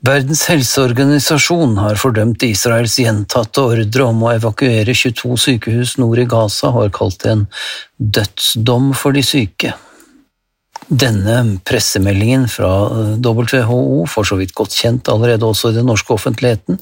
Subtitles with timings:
[0.00, 6.70] Verdens helseorganisasjon har fordømt Israels gjentatte ordre om å evakuere 22 sykehus nord i Gaza
[6.70, 7.42] og har kalt det en
[8.16, 9.74] dødsdom for de syke.
[10.88, 11.36] Denne
[11.68, 12.70] pressemeldingen fra
[13.20, 16.80] WHO, for så vidt godt kjent allerede også i den norske offentligheten,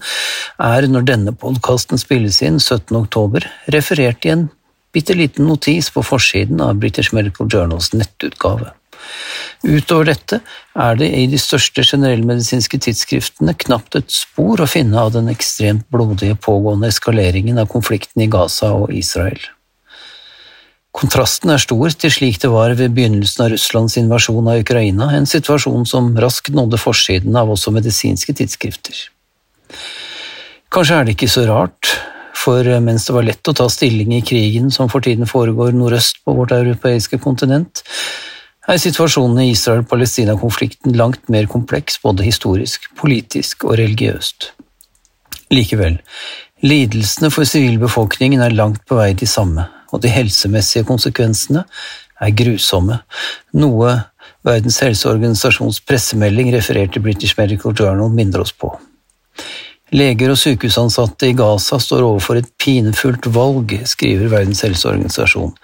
[0.62, 2.94] er når denne podkasten spilles inn 17.
[3.02, 4.46] oktober, referert i en
[4.94, 8.77] bitte liten notis på forsiden av British Medical Journals nettutgave.
[9.66, 10.40] Utover dette
[10.78, 15.88] er det i de største generellmedisinske tidsskriftene knapt et spor å finne av den ekstremt
[15.90, 19.40] blodige pågående eskaleringen av konflikten i Gaza og Israel.
[20.98, 25.28] Kontrasten er stor til slik det var ved begynnelsen av Russlands invasjon av Ukraina, en
[25.28, 29.04] situasjon som raskt nådde forsiden av også medisinske tidsskrifter.
[30.74, 31.92] Kanskje er det ikke så rart,
[32.38, 36.22] for mens det var lett å ta stilling i krigen som for tiden foregår nordøst
[36.24, 37.82] på vårt europeiske kontinent,
[38.68, 44.52] er situasjonen i Israel-Palestina-konflikten langt mer kompleks både historisk, politisk og religiøst.
[45.54, 45.96] Likevel,
[46.60, 51.64] lidelsene for sivilbefolkningen er langt på vei de samme, og de helsemessige konsekvensene
[52.20, 53.00] er grusomme,
[53.56, 53.96] noe
[54.46, 58.70] Verdens helseorganisasjons pressemelding referert i British Medical Journal minner oss på.
[59.88, 65.54] Leger og sykehusansatte i Gaza står overfor et pinefullt valg, skriver Verdens helseorganisasjon.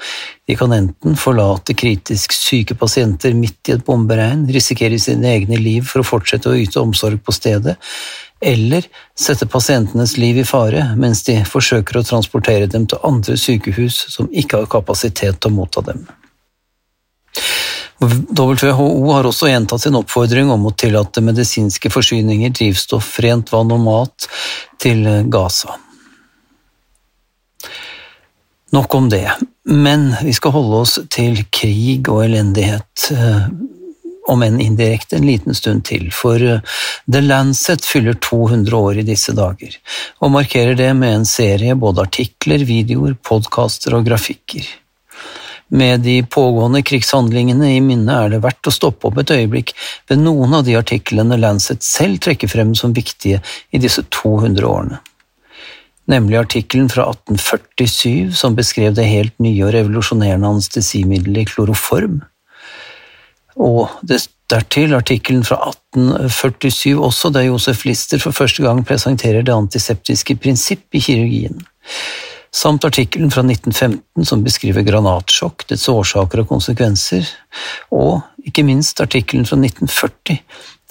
[0.49, 5.85] De kan enten forlate kritisk syke pasienter midt i et bomberegn, risikere sine egne liv
[5.91, 7.77] for å fortsette å yte omsorg på stedet,
[8.41, 14.07] eller sette pasientenes liv i fare mens de forsøker å transportere dem til andre sykehus
[14.17, 16.07] som ikke har kapasitet til å motta dem.
[18.01, 23.83] WHO har også gjentatt sin oppfordring om å tillate medisinske forsyninger, drivstoff, rent vann og
[23.87, 24.29] mat
[24.83, 25.79] til Gaza.
[28.75, 29.31] Nok om det,
[29.65, 33.47] men vi skal holde oss til krig og elendighet, eh,
[34.27, 39.07] om enn indirekte, en liten stund til, for eh, The Lancet fyller 200 år i
[39.07, 39.77] disse dager,
[40.19, 44.67] og markerer det med en serie både artikler, videoer, podkaster og grafikker.
[45.75, 49.73] Med de pågående krigshandlingene i minne er det verdt å stoppe opp et øyeblikk
[50.11, 53.41] ved noen av de artiklene Lancet selv trekker frem som viktige
[53.75, 55.01] i disse 200 årene.
[56.07, 62.21] Nemlig artikkelen fra 1847 som beskrev det helt nye og revolusjonerende anestesimiddelet kloroform,
[63.55, 63.91] og
[64.53, 70.87] dertil artikkelen fra 1847 også, der Josef Lister for første gang presenterer det antiseptiske prinsipp
[70.95, 71.65] i kirurgien
[72.55, 77.27] samt artikkelen fra 1915 som beskriver granatsjokk, dets årsaker og konsekvenser,
[77.91, 80.39] og ikke minst artikkelen fra 1940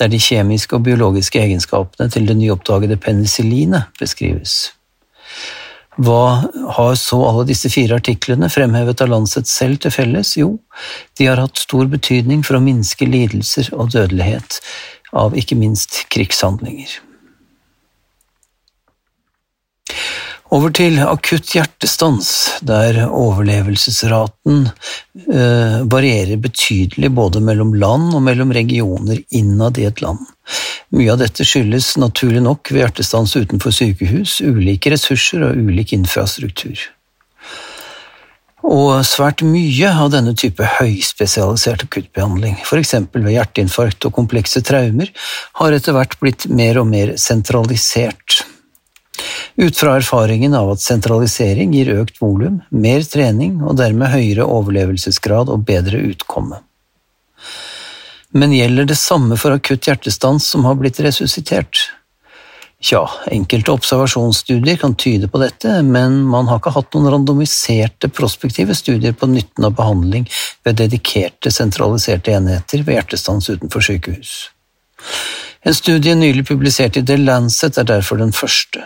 [0.02, 4.74] der de kjemiske og biologiske egenskapene til det nyoppdagede penicillinet beskrives.
[6.02, 10.34] Hva har så alle disse fire artiklene, fremhevet av Lancet selv, til felles?
[10.40, 10.56] Jo,
[11.20, 14.58] de har hatt stor betydning for å minske lidelser og dødelighet
[15.14, 16.98] av ikke minst krigshandlinger.
[20.54, 22.28] Over til akutt hjertestans,
[22.62, 24.68] der overlevelsesraten
[25.34, 30.22] eh, varierer betydelig både mellom land og mellom regioner innad i et land.
[30.94, 36.78] Mye av dette skyldes naturlig nok ved hjertestans utenfor sykehus, ulike ressurser og ulik infrastruktur.
[38.64, 42.94] Og svært mye av denne type høyspesialisert akuttbehandling, f.eks.
[43.10, 45.10] ved hjerteinfarkt og komplekse traumer,
[45.58, 48.44] har etter hvert blitt mer og mer sentralisert
[49.56, 55.52] ut fra erfaringen av at sentralisering gir økt volum, mer trening og dermed høyere overlevelsesgrad
[55.54, 56.62] og bedre utkomme.
[58.34, 61.90] Men gjelder det samme for akutt hjertestans som har blitt resuscitert?
[62.84, 68.76] Tja, enkelte observasjonsstudier kan tyde på dette, men man har ikke hatt noen randomiserte prospektive
[68.76, 70.26] studier på nytten av behandling
[70.68, 74.34] ved dedikerte, sentraliserte enheter ved hjertestans utenfor sykehus.
[75.64, 78.84] En studie nylig publisert i The Lancet er derfor den første.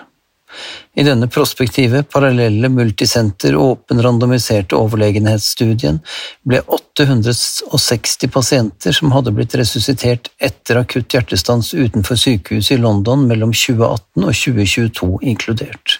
[0.98, 6.00] I denne prospektive, parallelle, multisenter, åpen, randomiserte overlegenhetsstudien
[6.48, 13.54] ble 860 pasienter som hadde blitt resuscitert etter akutt hjertestans utenfor sykehuset i London mellom
[13.54, 16.00] 2018 og 2022 inkludert.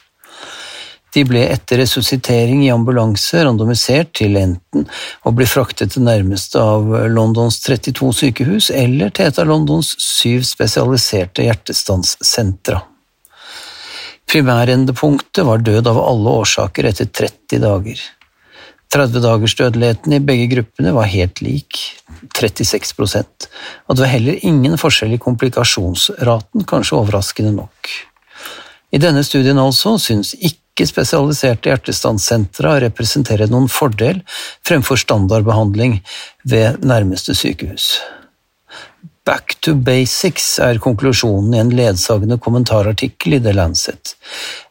[1.16, 4.84] De ble etter resuscitering i ambulanse randomisert til enten
[5.26, 10.44] å bli fraktet til nærmeste av Londons 32 sykehus eller til et av Londons syv
[10.46, 12.84] spesialiserte hjertestanssentra.
[14.28, 18.02] Primærendepunktet var død av alle årsaker etter 30 dager.
[18.94, 21.80] 30-dagersdødeligheten i begge gruppene var helt lik,
[22.36, 23.48] 36%
[23.88, 27.92] og det var heller ingen forskjell i komplikasjonsraten, kanskje overraskende nok.
[28.92, 34.22] I denne studien altså syns ikke spesialiserte hjertestanssentre å representere noen fordel
[34.68, 36.00] fremfor standardbehandling
[36.48, 37.98] ved nærmeste sykehus.
[39.28, 44.14] Back to basics er konklusjonen i en ledsagende kommentarartikkel i The Lancet,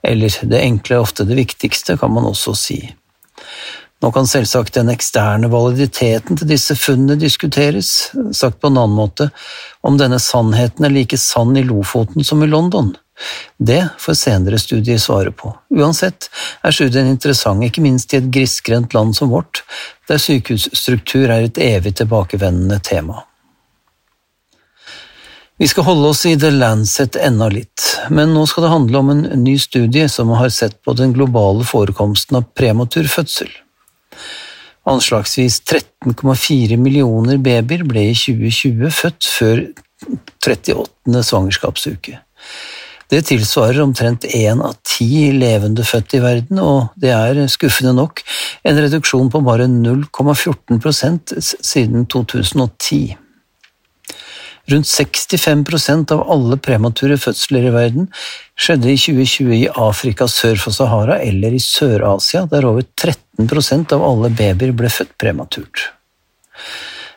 [0.00, 2.79] eller det enkle er ofte det viktigste, kan man også si.
[4.00, 7.91] Nå kan selvsagt den eksterne validiteten til disse funnene diskuteres,
[8.32, 9.29] sagt på en annen måte,
[9.85, 12.94] om denne sannheten er like sann i Lofoten som i London.
[13.56, 15.52] Det får senere studier svare på.
[15.76, 16.31] Uansett
[16.64, 19.64] er studien interessant, ikke minst i et grisgrendt land som vårt,
[20.09, 23.25] der sykehusstruktur er et evig tilbakevendende tema.
[25.58, 27.81] Vi skal holde oss i The Lancet enda litt,
[28.12, 31.64] men nå skal det handle om en ny studie som har sett på den globale
[31.64, 33.49] forekomsten av prematur fødsel.
[34.87, 39.64] Anslagsvis 13,4 millioner babyer ble i 2020 født før
[40.44, 41.25] 38.
[41.25, 42.20] svangerskapsuke.
[43.09, 48.20] Det tilsvarer omtrent én av ti levende født i verden, og det er skuffende nok
[48.67, 53.17] en reduksjon på bare 0,14% siden 2010.
[54.67, 58.09] Rundt 65% av alle premature fødsler i verden
[58.59, 64.03] skjedde i 2020 i Afrika sør for Sahara eller i Sør-Asia, der over 13% av
[64.03, 65.91] alle babyer ble født prematurt.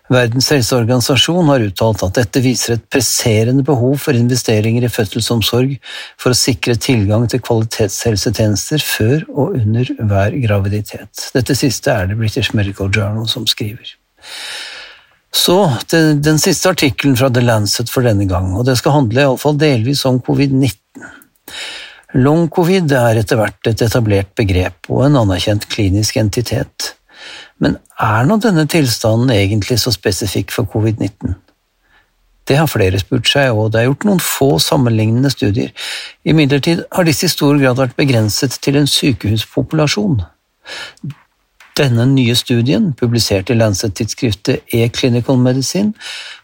[0.09, 5.75] Verdens helseorganisasjon har uttalt at dette viser et presserende behov for investeringer i fødselsomsorg
[6.17, 11.29] for å sikre tilgang til kvalitetshelsetjenester før og under hver graviditet.
[11.37, 13.93] Dette siste er det British Medical Journal som skriver.
[15.35, 15.57] Så
[15.89, 19.59] til den siste artikkelen fra The Lancet for denne gang, og det skal handle iallfall
[19.61, 21.05] delvis om covid-19.
[22.17, 26.95] Long-covid er etter hvert et etablert begrep og en anerkjent klinisk entitet.
[27.61, 31.35] Men er nå denne tilstanden egentlig så spesifikk for covid-19?
[32.49, 35.69] Det har flere spurt seg, og det er gjort noen få sammenlignende studier.
[36.25, 40.23] Imidlertid har disse i stor grad vært begrenset til en sykehuspopulasjon.
[41.79, 45.93] Denne nye studien, publisert i Lancet-tidsskriftet E-Clinical Medicine,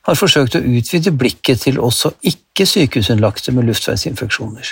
[0.08, 4.72] har forsøkt å utvide blikket til også ikke-sykehusinnlagte med luftveisinfeksjoner.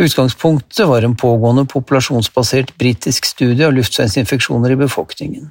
[0.00, 5.48] Utgangspunktet var en pågående populasjonsbasert britisk studie av luftveisinfeksjoner i befolkningen.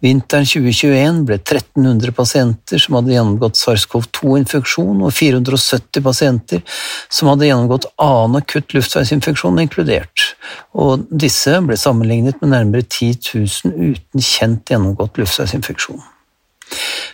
[0.00, 6.62] Vinteren 2021 ble 1300 pasienter som hadde gjennomgått SARS-CoV-2-infeksjon og 470 pasienter
[7.12, 10.30] som hadde gjennomgått annen akutt luftveisinfeksjon, inkludert,
[10.72, 16.00] og disse ble sammenlignet med nærmere 10 000 uten kjent gjennomgått luftveisinfeksjon.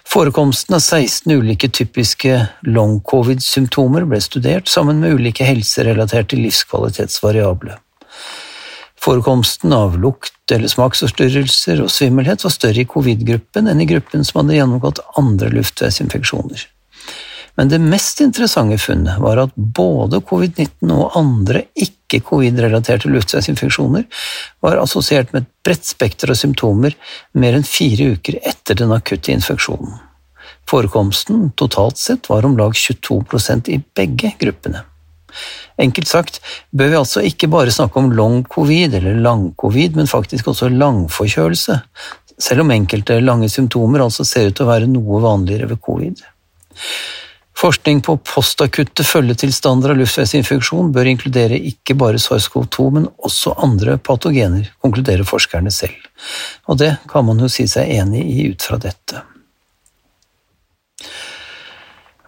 [0.06, 2.38] Forekomsten av 16 ulike typiske
[2.68, 7.76] long-covid-symptomer ble studert sammen med ulike helserelaterte livskvalitetsvariable.
[9.06, 14.40] Forekomsten av lukt eller smaksforstyrrelser og svimmelhet var større i covid-gruppen enn i gruppen som
[14.40, 16.64] hadde gjennomgått andre luftveisinfeksjoner.
[17.56, 24.08] Men det mest interessante funnet var at både covid-19 og andre ikke-covid-relaterte luftveisinfeksjoner
[24.66, 26.98] var assosiert med et bredt spekter av symptomer
[27.38, 30.02] mer enn fire uker etter den akutte infeksjonen.
[30.66, 34.82] Forekomsten totalt sett var om lag 22% i begge gruppene.
[35.82, 36.40] Enkelt sagt
[36.70, 41.80] bør vi altså ikke bare snakke om long covid eller lang-covid, men faktisk også langforkjølelse,
[42.38, 46.24] selv om enkelte lange symptomer altså ser ut til å være noe vanligere ved covid.
[47.56, 54.68] Forskning på postakutte følgetilstander av luftveisinfeksjon bør inkludere ikke bare SARS-CoV-2, men også andre patogener,
[54.84, 55.96] konkluderer forskerne selv.
[56.68, 59.24] Og det kan man jo si seg enig i ut fra dette.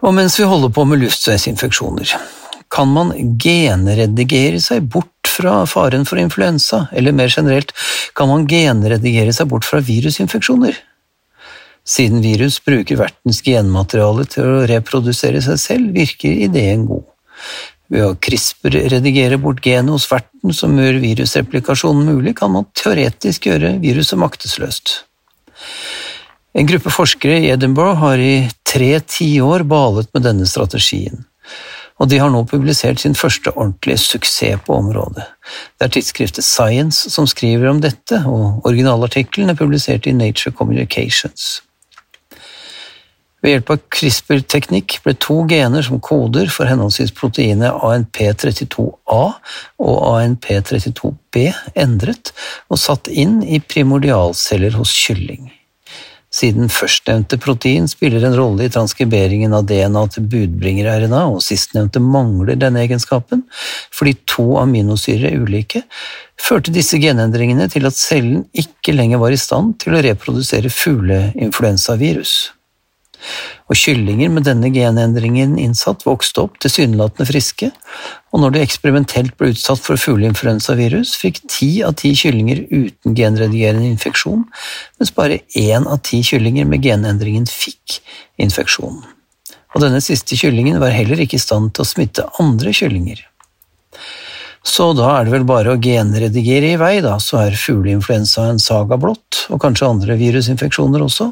[0.01, 2.15] Og mens vi holder på med luftveisinfeksjoner,
[2.69, 7.73] kan man genredigere seg bort fra faren for influensa, eller mer generelt,
[8.17, 10.77] kan man genredigere seg bort fra virusinfeksjoner?
[11.89, 17.07] Siden virus bruker vertens genmateriale til å reprodusere seg selv, virker ideen god.
[17.89, 23.79] Ved å CRISPR-redigere bort genet hos verten som gjør virusreplikasjonen mulig, kan man teoretisk gjøre
[23.81, 24.99] viruset maktesløst.
[26.53, 31.25] En gruppe forskere i Edinburgh har i tre tiår balet med denne strategien
[31.99, 35.25] og de har nå publisert sin første ordentlige suksess på området.
[35.77, 41.59] Det er tidsskriftet Science som skriver om dette, og originalartikkelen er publisert i Nature Communications.
[43.39, 49.21] Ved hjelp av CRISPR-teknikk ble to gener som koder for henholdsvis proteinet ANP32A
[49.79, 51.45] og ANP32B
[51.79, 52.33] endret
[52.67, 55.47] og satt inn i primordialceller hos kylling.
[56.33, 62.59] Siden førstnevnte protein spiller en rolle i transkriberingen av DNA til budbringer-RNA, og sistnevnte mangler
[62.59, 63.45] denne egenskapen
[63.95, 65.83] fordi to aminosyrer er ulike,
[66.39, 72.37] førte disse genendringene til at cellen ikke lenger var i stand til å reprodusere fugleinfluensavirus.
[73.69, 77.69] Og kyllinger med denne genendringen innsatt vokste opp tilsynelatende friske,
[78.33, 83.89] og når de eksperimentelt ble utsatt for fugleinfluensavirus, fikk ti av ti kyllinger uten genredigerende
[83.91, 84.45] infeksjon,
[84.99, 87.99] mens bare én av ti kyllinger med genendringen fikk
[88.41, 89.01] infeksjon.
[89.75, 93.21] Og denne siste kyllingen var heller ikke i stand til å smitte andre kyllinger.
[94.65, 98.59] Så da er det vel bare å genredigere i vei, da, så er fugleinfluensa en
[98.61, 101.29] saga blått, og kanskje andre virusinfeksjoner også?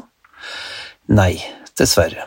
[1.18, 1.34] Nei,
[1.80, 2.26] dessverre.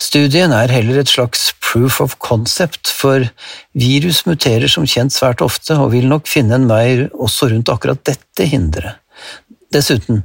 [0.00, 3.26] Studien er heller et slags proof of concept, for
[3.76, 8.00] virus muterer som kjent svært ofte og vil nok finne en vei også rundt akkurat
[8.08, 8.98] dette hinderet.
[9.70, 10.24] Dessuten,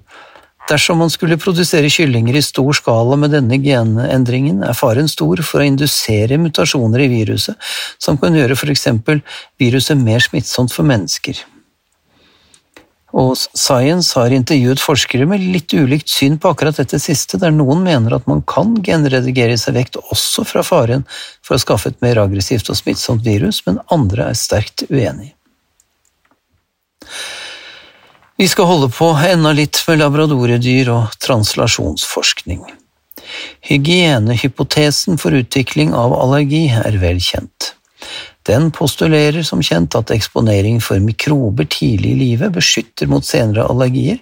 [0.70, 5.62] dersom man skulle produsere kyllinger i stor skala med denne genendringen, er faren stor for
[5.62, 7.60] å indusere mutasjoner i viruset
[8.02, 9.22] som kan gjøre eksempel
[9.62, 11.44] viruset mer smittsomt for mennesker.
[13.16, 17.86] Og Science har intervjuet forskere med litt ulikt syn på akkurat dette siste, der noen
[17.86, 21.06] mener at man kan genredigere seg vekt også fra faren
[21.40, 25.32] for å skaffe et mer aggressivt og smittsomt virus, men andre er sterkt uenig.
[28.36, 32.66] Vi skal holde på enda litt med labradoredyr og translasjonsforskning.
[33.64, 37.72] Hygienehypotesen for utvikling av allergi er vel kjent.
[38.46, 44.20] Den postulerer som kjent at eksponering for mikrober tidlig i livet beskytter mot senere allergier,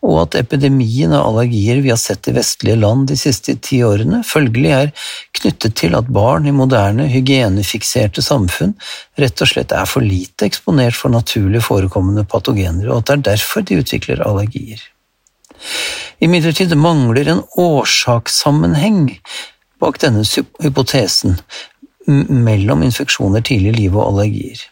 [0.00, 4.22] og at epidemien av allergier vi har sett i vestlige land de siste ti årene,
[4.24, 4.94] følgelig er
[5.36, 8.72] knyttet til at barn i moderne, hygienefikserte samfunn
[9.20, 13.26] rett og slett er for lite eksponert for naturlig forekommende patogener, og at det er
[13.34, 14.80] derfor de utvikler allergier.
[16.24, 19.18] Imidlertid mangler en årsakssammenheng
[19.78, 20.24] bak denne
[20.62, 21.38] hypotesen,
[22.08, 24.64] mellom infeksjoner tidlig i livet og allergier.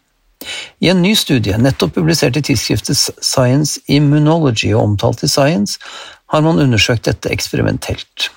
[0.85, 5.81] I en ny studie, nettopp publisert i tidsskriftet Science Immunology og omtalt i Science,
[6.33, 8.31] har man undersøkt dette eksperimentelt.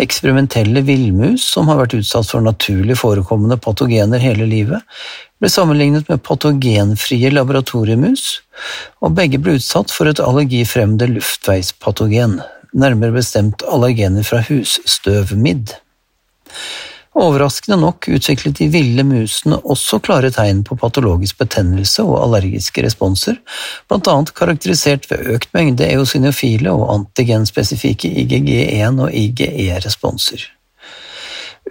[0.00, 4.80] Eksperimentelle villmus som har vært utsatt for naturlig forekommende patogener hele livet,
[5.42, 8.40] ble sammenlignet med patogenfrie laboratoriemus,
[9.02, 12.38] og begge ble utsatt for et allergifremmende luftveispatogen,
[12.72, 15.74] nærmere bestemt allergener fra husstøvmidd.
[17.12, 23.36] Overraskende nok utviklet de ville musene også klare tegn på patologisk betennelse og allergiske responser,
[23.88, 30.46] blant annet karakterisert ved økt mengde eosinofile og antigenspesifikke IgG1 og IgE-responser.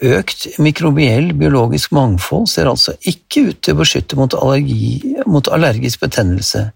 [0.02, 6.06] Økt mikrobiell biologisk mangfold ser altså ikke ut til å beskytte mot, allergi, mot allergisk
[6.06, 6.68] betennelse,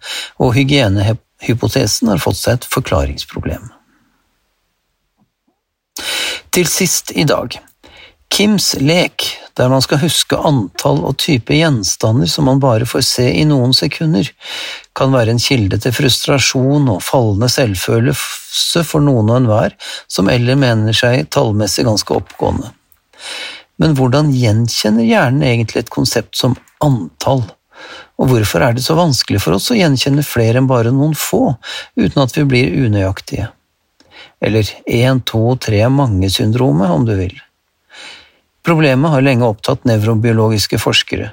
[0.41, 3.69] og hygienehypotesen har fått seg et forklaringsproblem.
[6.55, 7.55] Til sist i dag
[8.33, 9.23] Kims lek,
[9.55, 13.71] der man skal huske antall og type gjenstander som man bare får se i noen
[13.75, 14.27] sekunder,
[14.97, 19.77] kan være en kilde til frustrasjon og fallende selvfølelse for noen og enhver
[20.11, 22.73] som eller mener seg tallmessig ganske oppgående.
[23.81, 27.43] Men hvordan gjenkjenner hjernen egentlig et konsept som antall?
[28.19, 31.57] Og hvorfor er det så vanskelig for oss å gjenkjenne flere enn bare noen få,
[31.99, 33.49] uten at vi blir unøyaktige?
[34.43, 37.35] Eller én, to, tre, mange-syndromet, om du vil.
[38.65, 41.29] Problemet har lenge opptatt nevrobiologiske forskere,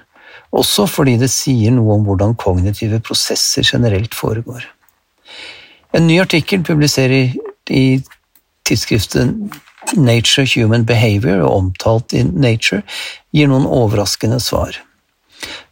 [0.53, 4.67] også fordi det sier noe om hvordan kognitive prosesser generelt foregår.
[5.97, 7.37] En ny artikkel publisert
[7.73, 7.85] i
[8.69, 9.33] tidsskriftet
[9.97, 12.83] Nature Human Behavior og omtalt i Nature
[13.35, 14.77] gir noen overraskende svar.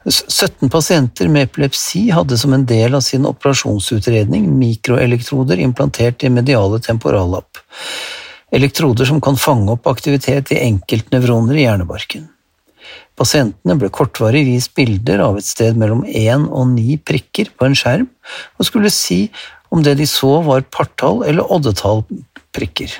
[0.08, 6.80] 17 pasienter med epilepsi hadde som en del av sin operasjonsutredning mikroelektroder implantert i mediale
[6.82, 7.60] temporallapp
[8.54, 12.28] elektroder som kan fange opp aktivitet i enkeltnevroner i hjernebarken.
[13.18, 17.76] Pasientene ble kortvarig vist bilder av et sted mellom én og ni prikker på en
[17.76, 18.08] skjerm,
[18.58, 19.26] og skulle si
[19.70, 22.02] om det de så var partall eller oddetall
[22.56, 22.94] prikker.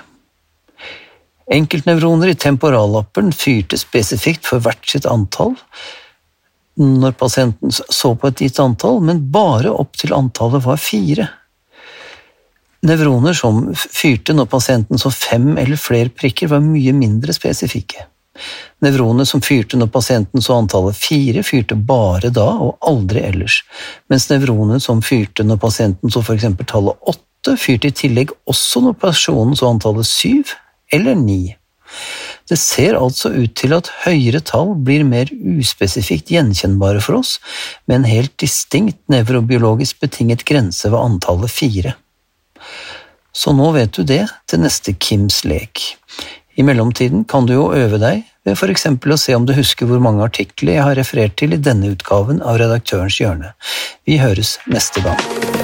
[1.51, 5.57] Enkeltnevroner i temporallappen fyrte spesifikt for hvert sitt antall
[6.81, 11.27] når pasienten så på et gitt antall, men bare opp til antallet var fire.
[12.87, 18.07] Nevroner som fyrte når pasienten så fem eller flere prikker, var mye mindre spesifikke.
[18.81, 23.61] Nevroner som fyrte når pasienten så antallet fire, fyrte bare da og aldri ellers,
[24.09, 28.97] mens nevroner som fyrte når pasienten så eksempel tallet åtte, fyrte i tillegg også når
[29.03, 30.57] personen så antallet syv
[30.93, 31.57] eller ni.
[32.49, 37.37] Det ser altså ut til at høyere tall blir mer uspesifikt gjenkjennbare for oss,
[37.87, 41.95] med en helt distinkt nevrobiologisk betinget grense ved antallet fire.
[43.33, 45.85] Så nå vet du det til neste Kims lek.
[46.59, 49.89] I mellomtiden kan du jo øve deg ved for eksempel å se om du husker
[49.89, 53.55] hvor mange artikler jeg har referert til i denne utgaven av Redaktørens hjørne.
[54.09, 55.60] Vi høres neste gang.